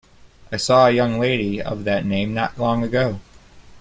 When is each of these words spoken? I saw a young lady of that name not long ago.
I 0.51 0.57
saw 0.57 0.87
a 0.87 0.91
young 0.91 1.19
lady 1.19 1.61
of 1.61 1.83
that 1.83 2.07
name 2.07 2.33
not 2.33 2.57
long 2.57 2.83
ago. 2.83 3.19